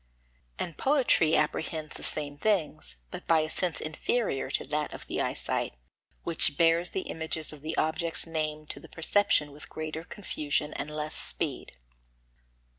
And 0.57 0.79
poetry 0.79 1.35
apprehends 1.35 1.93
the 1.95 2.01
same 2.01 2.35
things, 2.35 2.95
but 3.11 3.27
by 3.27 3.41
a 3.41 3.51
sense 3.51 3.79
inferior 3.79 4.49
to 4.49 4.65
that 4.65 4.91
of 4.95 5.05
the 5.05 5.21
eyesight, 5.21 5.75
which 6.23 6.57
bears 6.57 6.89
the 6.89 7.01
images 7.01 7.53
of 7.53 7.61
the 7.61 7.77
objects 7.77 8.25
named 8.25 8.67
to 8.71 8.79
the 8.79 8.89
perception 8.89 9.51
with 9.51 9.69
greater 9.69 10.03
confusion 10.03 10.73
and 10.73 10.89
less 10.89 11.13
speed. 11.15 11.73